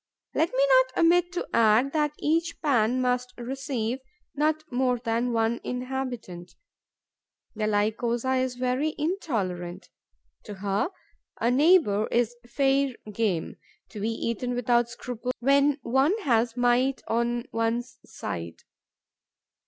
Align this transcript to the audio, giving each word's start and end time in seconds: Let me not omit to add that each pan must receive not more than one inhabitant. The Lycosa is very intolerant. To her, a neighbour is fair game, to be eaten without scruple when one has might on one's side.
Let 0.33 0.49
me 0.51 0.67
not 0.67 0.97
omit 1.05 1.31
to 1.33 1.47
add 1.53 1.93
that 1.93 2.15
each 2.17 2.59
pan 2.63 3.01
must 3.01 3.35
receive 3.37 3.99
not 4.33 4.63
more 4.71 4.97
than 4.97 5.31
one 5.31 5.61
inhabitant. 5.63 6.55
The 7.53 7.67
Lycosa 7.67 8.37
is 8.43 8.55
very 8.55 8.95
intolerant. 8.97 9.89
To 10.45 10.55
her, 10.55 10.89
a 11.39 11.51
neighbour 11.51 12.07
is 12.07 12.35
fair 12.47 12.95
game, 13.13 13.57
to 13.89 13.99
be 13.99 14.09
eaten 14.09 14.55
without 14.55 14.89
scruple 14.89 15.33
when 15.39 15.77
one 15.83 16.15
has 16.23 16.57
might 16.57 17.03
on 17.07 17.45
one's 17.51 17.99
side. 18.03 18.63